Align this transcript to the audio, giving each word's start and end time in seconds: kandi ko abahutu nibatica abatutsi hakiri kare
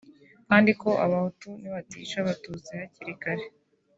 kandi 0.47 0.71
ko 0.81 0.89
abahutu 1.05 1.47
nibatica 1.61 2.15
abatutsi 2.19 2.71
hakiri 2.79 3.13
kare 3.21 3.45